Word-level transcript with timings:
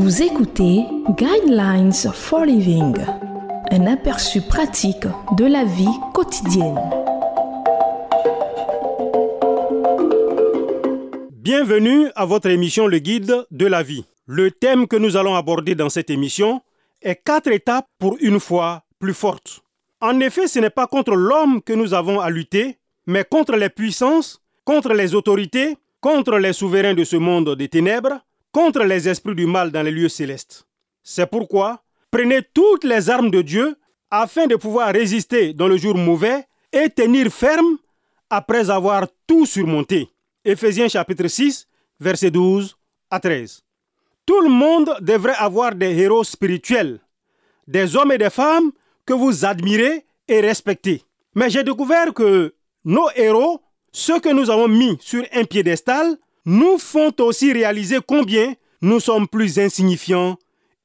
Vous 0.00 0.22
écoutez 0.22 0.84
Guidelines 1.18 1.92
for 2.14 2.44
Living, 2.44 2.94
un 3.72 3.86
aperçu 3.88 4.40
pratique 4.40 5.08
de 5.36 5.44
la 5.44 5.64
vie 5.64 5.88
quotidienne. 6.14 6.78
Bienvenue 11.32 12.06
à 12.14 12.26
votre 12.26 12.48
émission 12.48 12.86
Le 12.86 13.00
Guide 13.00 13.44
de 13.50 13.66
la 13.66 13.82
vie. 13.82 14.04
Le 14.26 14.52
thème 14.52 14.86
que 14.86 14.94
nous 14.94 15.16
allons 15.16 15.34
aborder 15.34 15.74
dans 15.74 15.88
cette 15.88 16.10
émission 16.10 16.62
est 17.02 17.20
quatre 17.24 17.50
étapes 17.50 17.88
pour 17.98 18.16
une 18.20 18.38
foi 18.38 18.84
plus 19.00 19.14
forte. 19.14 19.62
En 20.00 20.20
effet, 20.20 20.46
ce 20.46 20.60
n'est 20.60 20.70
pas 20.70 20.86
contre 20.86 21.16
l'homme 21.16 21.60
que 21.60 21.72
nous 21.72 21.92
avons 21.92 22.20
à 22.20 22.30
lutter, 22.30 22.78
mais 23.08 23.24
contre 23.24 23.56
les 23.56 23.68
puissances, 23.68 24.40
contre 24.64 24.92
les 24.94 25.16
autorités, 25.16 25.76
contre 26.00 26.38
les 26.38 26.52
souverains 26.52 26.94
de 26.94 27.02
ce 27.02 27.16
monde 27.16 27.56
des 27.56 27.68
ténèbres, 27.68 28.20
contre 28.58 28.82
les 28.82 29.08
esprits 29.08 29.36
du 29.36 29.46
mal 29.46 29.70
dans 29.70 29.84
les 29.84 29.92
lieux 29.92 30.08
célestes. 30.08 30.66
C'est 31.04 31.30
pourquoi 31.30 31.80
prenez 32.10 32.40
toutes 32.42 32.82
les 32.82 33.08
armes 33.08 33.30
de 33.30 33.40
Dieu 33.40 33.76
afin 34.10 34.48
de 34.48 34.56
pouvoir 34.56 34.92
résister 34.92 35.52
dans 35.52 35.68
le 35.68 35.76
jour 35.76 35.96
mauvais 35.96 36.44
et 36.72 36.90
tenir 36.90 37.28
ferme 37.30 37.78
après 38.28 38.68
avoir 38.68 39.06
tout 39.28 39.46
surmonté. 39.46 40.08
Éphésiens 40.44 40.88
chapitre 40.88 41.28
6, 41.28 41.68
versets 42.00 42.32
12 42.32 42.76
à 43.12 43.20
13. 43.20 43.62
Tout 44.26 44.40
le 44.40 44.50
monde 44.50 44.92
devrait 45.02 45.38
avoir 45.38 45.76
des 45.76 45.96
héros 45.96 46.24
spirituels, 46.24 46.98
des 47.68 47.94
hommes 47.94 48.10
et 48.10 48.18
des 48.18 48.28
femmes 48.28 48.72
que 49.06 49.12
vous 49.12 49.44
admirez 49.44 50.04
et 50.26 50.40
respectez. 50.40 51.04
Mais 51.36 51.48
j'ai 51.48 51.62
découvert 51.62 52.12
que 52.12 52.52
nos 52.84 53.08
héros, 53.14 53.60
ceux 53.92 54.18
que 54.18 54.30
nous 54.30 54.50
avons 54.50 54.66
mis 54.66 54.98
sur 55.00 55.24
un 55.32 55.44
piédestal, 55.44 56.18
nous 56.48 56.78
font 56.78 57.12
aussi 57.18 57.52
réaliser 57.52 57.98
combien 58.06 58.54
nous 58.80 59.00
sommes 59.00 59.28
plus 59.28 59.58
insignifiants 59.58 60.38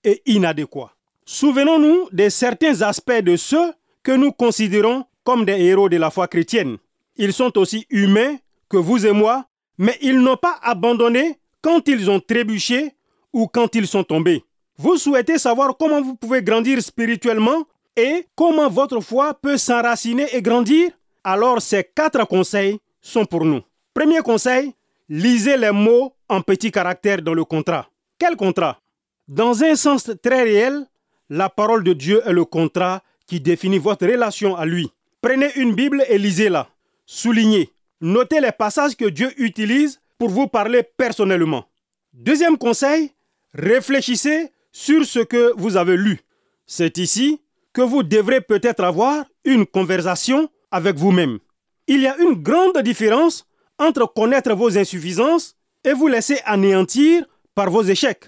et 0.03 0.21
inadéquats. 0.25 0.91
Souvenons-nous 1.25 2.09
de 2.11 2.27
certains 2.27 2.81
aspects 2.81 3.21
de 3.23 3.37
ceux 3.37 3.71
que 4.03 4.11
nous 4.11 4.33
considérons 4.33 5.05
comme 5.23 5.45
des 5.45 5.53
héros 5.53 5.87
de 5.87 5.95
la 5.95 6.11
foi 6.11 6.27
chrétienne. 6.27 6.75
Ils 7.15 7.31
sont 7.31 7.57
aussi 7.57 7.85
humains 7.89 8.35
que 8.67 8.75
vous 8.75 9.05
et 9.05 9.13
moi, 9.13 9.45
mais 9.77 9.97
ils 10.01 10.19
n'ont 10.19 10.35
pas 10.35 10.59
abandonné 10.61 11.39
quand 11.61 11.87
ils 11.87 12.11
ont 12.11 12.19
trébuché 12.19 12.91
ou 13.31 13.47
quand 13.47 13.73
ils 13.73 13.87
sont 13.87 14.03
tombés. 14.03 14.43
Vous 14.77 14.97
souhaitez 14.97 15.37
savoir 15.37 15.77
comment 15.77 16.01
vous 16.01 16.15
pouvez 16.15 16.43
grandir 16.43 16.83
spirituellement 16.83 17.63
et 17.95 18.25
comment 18.35 18.69
votre 18.69 18.99
foi 18.99 19.33
peut 19.33 19.55
s'enraciner 19.55 20.27
et 20.35 20.41
grandir? 20.41 20.91
Alors 21.23 21.61
ces 21.61 21.85
quatre 21.85 22.27
conseils 22.27 22.79
sont 22.99 23.23
pour 23.23 23.45
nous. 23.45 23.61
Premier 23.93 24.19
conseil, 24.19 24.73
lisez 25.09 25.57
les 25.57 25.71
mots 25.71 26.15
en 26.29 26.41
petits 26.41 26.71
caractères 26.71 27.21
dans 27.21 27.33
le 27.33 27.45
contrat. 27.45 27.89
Quel 28.17 28.35
contrat? 28.35 28.79
Dans 29.27 29.63
un 29.63 29.75
sens 29.75 30.11
très 30.21 30.43
réel, 30.43 30.85
la 31.29 31.49
parole 31.49 31.83
de 31.83 31.93
Dieu 31.93 32.21
est 32.25 32.33
le 32.33 32.45
contrat 32.45 33.01
qui 33.25 33.39
définit 33.39 33.79
votre 33.79 34.05
relation 34.05 34.55
à 34.55 34.65
lui. 34.65 34.91
Prenez 35.21 35.51
une 35.55 35.73
Bible 35.73 36.03
et 36.09 36.17
lisez-la. 36.17 36.67
Soulignez. 37.05 37.69
Notez 38.01 38.41
les 38.41 38.51
passages 38.51 38.95
que 38.95 39.05
Dieu 39.05 39.31
utilise 39.37 40.01
pour 40.17 40.29
vous 40.29 40.47
parler 40.47 40.83
personnellement. 40.83 41.65
Deuxième 42.11 42.57
conseil, 42.57 43.11
réfléchissez 43.53 44.51
sur 44.71 45.05
ce 45.05 45.19
que 45.19 45.53
vous 45.55 45.77
avez 45.77 45.95
lu. 45.95 46.19
C'est 46.65 46.97
ici 46.97 47.39
que 47.71 47.81
vous 47.81 48.03
devrez 48.03 48.41
peut-être 48.41 48.83
avoir 48.83 49.25
une 49.45 49.65
conversation 49.65 50.49
avec 50.71 50.97
vous-même. 50.97 51.39
Il 51.87 52.01
y 52.01 52.07
a 52.07 52.17
une 52.17 52.33
grande 52.33 52.77
différence 52.79 53.45
entre 53.79 54.05
connaître 54.05 54.53
vos 54.53 54.77
insuffisances 54.77 55.55
et 55.83 55.93
vous 55.93 56.07
laisser 56.07 56.39
anéantir 56.45 57.25
par 57.55 57.69
vos 57.69 57.83
échecs. 57.83 58.25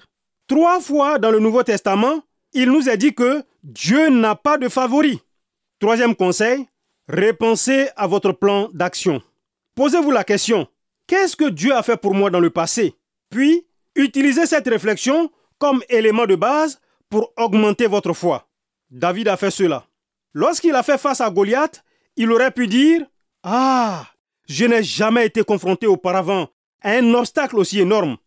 Trois 0.48 0.80
fois 0.80 1.18
dans 1.20 1.32
le 1.32 1.40
Nouveau 1.40 1.64
Testament, 1.64 2.22
il 2.54 2.72
nous 2.72 2.88
est 2.90 2.98
dit 2.98 3.14
que 3.14 3.44
Dieu 3.64 4.10
n'a 4.10 4.36
pas 4.36 4.58
de 4.58 4.70
favoris. 4.70 5.20
Troisième 5.80 6.16
conseil, 6.16 6.68
repensez 7.08 7.90
à 7.96 8.08
votre 8.08 8.32
plan 8.32 8.70
d'action. 8.74 9.22
Posez-vous 9.76 10.12
la 10.12 10.24
question, 10.24 10.68
qu'est-ce 11.08 11.36
que 11.36 11.50
Dieu 11.50 11.74
a 11.76 11.84
fait 11.84 11.98
pour 11.98 12.14
moi 12.14 12.30
dans 12.30 12.40
le 12.40 12.50
passé? 12.50 12.96
Puis, 13.30 13.66
utilisez 13.96 14.46
cette 14.46 14.68
réflexion 14.68 15.32
comme 15.58 15.84
élément 15.90 16.26
de 16.26 16.36
base 16.36 16.80
pour 17.10 17.34
augmenter 17.38 17.88
votre 17.88 18.14
foi. 18.14 18.48
David 18.90 19.28
a 19.28 19.38
fait 19.38 19.52
cela. 19.52 19.86
Lorsqu'il 20.34 20.76
a 20.76 20.84
fait 20.84 20.98
face 20.98 21.22
à 21.22 21.30
Goliath, 21.30 21.84
il 22.16 22.32
aurait 22.32 22.52
pu 22.52 22.68
dire 22.68 23.06
Ah, 23.44 24.06
je 24.48 24.66
n'ai 24.66 24.84
jamais 24.84 25.26
été 25.26 25.44
confronté 25.44 25.88
auparavant 25.88 26.50
à 26.82 26.92
un 26.92 27.14
obstacle 27.14 27.58
aussi 27.58 27.80
énorme. 27.80 28.18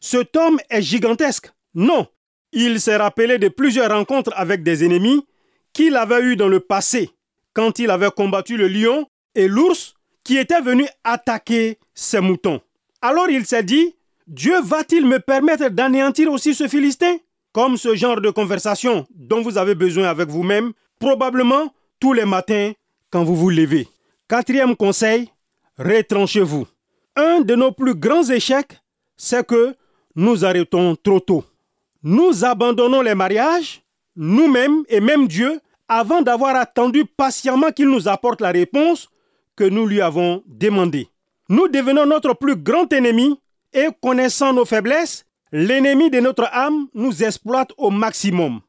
Cet 0.00 0.36
homme 0.36 0.58
est 0.70 0.82
gigantesque. 0.82 1.50
Non, 1.74 2.06
il 2.52 2.80
s'est 2.80 2.96
rappelé 2.96 3.38
de 3.38 3.48
plusieurs 3.48 3.90
rencontres 3.90 4.32
avec 4.34 4.62
des 4.62 4.84
ennemis 4.84 5.24
qu'il 5.72 5.96
avait 5.96 6.22
eus 6.22 6.36
dans 6.36 6.48
le 6.48 6.60
passé, 6.60 7.10
quand 7.52 7.78
il 7.78 7.90
avait 7.90 8.10
combattu 8.10 8.56
le 8.56 8.68
lion 8.68 9.06
et 9.34 9.48
l'ours 9.48 9.94
qui 10.24 10.36
étaient 10.36 10.60
venus 10.60 10.88
attaquer 11.04 11.78
ses 11.94 12.20
moutons. 12.20 12.60
Alors 13.00 13.28
il 13.30 13.46
s'est 13.46 13.62
dit, 13.62 13.94
Dieu 14.26 14.60
va-t-il 14.60 15.06
me 15.06 15.18
permettre 15.20 15.68
d'anéantir 15.68 16.30
aussi 16.30 16.54
ce 16.54 16.68
Philistin? 16.68 17.16
Comme 17.52 17.76
ce 17.76 17.94
genre 17.94 18.20
de 18.20 18.30
conversation 18.30 19.06
dont 19.14 19.40
vous 19.40 19.56
avez 19.56 19.74
besoin 19.74 20.04
avec 20.04 20.28
vous-même, 20.28 20.72
probablement 20.98 21.72
tous 21.98 22.12
les 22.12 22.24
matins 22.24 22.72
quand 23.10 23.24
vous 23.24 23.34
vous 23.34 23.50
levez. 23.50 23.88
Quatrième 24.28 24.76
conseil, 24.76 25.30
retranchez-vous. 25.78 26.66
Un 27.16 27.40
de 27.40 27.54
nos 27.54 27.72
plus 27.72 27.94
grands 27.94 28.28
échecs, 28.28 28.80
c'est 29.16 29.46
que 29.46 29.74
nous 30.14 30.44
arrêtons 30.44 30.96
trop 30.96 31.20
tôt. 31.20 31.44
Nous 32.02 32.44
abandonnons 32.44 33.02
les 33.02 33.14
mariages, 33.14 33.82
nous-mêmes 34.16 34.84
et 34.88 35.00
même 35.00 35.26
Dieu, 35.26 35.60
avant 35.88 36.22
d'avoir 36.22 36.54
attendu 36.56 37.04
patiemment 37.04 37.72
qu'il 37.72 37.88
nous 37.88 38.08
apporte 38.08 38.40
la 38.40 38.50
réponse 38.50 39.08
que 39.56 39.64
nous 39.64 39.86
lui 39.86 40.00
avons 40.00 40.42
demandée. 40.46 41.08
Nous 41.48 41.68
devenons 41.68 42.06
notre 42.06 42.34
plus 42.34 42.56
grand 42.56 42.92
ennemi 42.92 43.40
et 43.72 43.88
connaissant 44.02 44.52
nos 44.52 44.64
faiblesses, 44.64 45.24
l'ennemi 45.50 46.10
de 46.10 46.20
notre 46.20 46.48
âme 46.52 46.88
nous 46.94 47.24
exploite 47.24 47.72
au 47.76 47.90
maximum. 47.90 48.60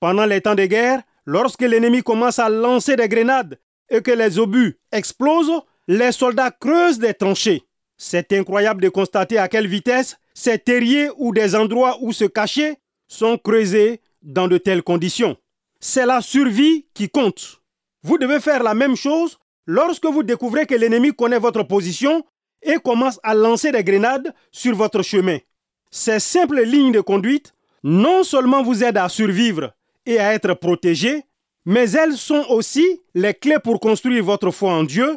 Pendant 0.00 0.24
les 0.24 0.40
temps 0.40 0.54
de 0.54 0.64
guerre, 0.66 1.02
lorsque 1.26 1.62
l'ennemi 1.62 2.02
commence 2.02 2.38
à 2.38 2.48
lancer 2.48 2.96
des 2.96 3.08
grenades 3.08 3.58
et 3.90 4.00
que 4.00 4.12
les 4.12 4.38
obus 4.38 4.78
explosent, 4.92 5.62
les 5.88 6.12
soldats 6.12 6.50
creusent 6.50 6.98
des 6.98 7.14
tranchées. 7.14 7.64
C'est 7.96 8.32
incroyable 8.32 8.82
de 8.82 8.90
constater 8.90 9.38
à 9.38 9.48
quelle 9.48 9.66
vitesse 9.66 10.16
ces 10.34 10.58
terriers 10.58 11.08
ou 11.16 11.32
des 11.32 11.56
endroits 11.56 11.96
où 12.00 12.12
se 12.12 12.26
cacher 12.26 12.76
sont 13.08 13.38
creusés 13.38 14.00
dans 14.22 14.46
de 14.46 14.58
telles 14.58 14.82
conditions. 14.82 15.36
C'est 15.80 16.06
la 16.06 16.20
survie 16.20 16.86
qui 16.92 17.08
compte. 17.08 17.62
Vous 18.02 18.18
devez 18.18 18.38
faire 18.38 18.62
la 18.62 18.74
même 18.74 18.96
chose 18.96 19.38
lorsque 19.66 20.04
vous 20.04 20.22
découvrez 20.22 20.66
que 20.66 20.74
l'ennemi 20.74 21.12
connaît 21.12 21.38
votre 21.38 21.62
position 21.62 22.24
et 22.62 22.76
commence 22.76 23.18
à 23.22 23.34
lancer 23.34 23.72
des 23.72 23.82
grenades 23.82 24.34
sur 24.52 24.76
votre 24.76 25.02
chemin. 25.02 25.38
Ces 25.90 26.20
simples 26.20 26.62
lignes 26.64 26.92
de 26.92 27.00
conduite 27.00 27.54
non 27.82 28.24
seulement 28.24 28.62
vous 28.62 28.84
aident 28.84 28.98
à 28.98 29.08
survivre 29.08 29.72
et 30.04 30.18
à 30.18 30.34
être 30.34 30.52
protégé, 30.54 31.22
mais 31.64 31.90
elles 31.92 32.16
sont 32.16 32.44
aussi 32.50 33.00
les 33.14 33.34
clés 33.34 33.58
pour 33.62 33.80
construire 33.80 34.24
votre 34.24 34.50
foi 34.50 34.72
en 34.72 34.84
Dieu 34.84 35.16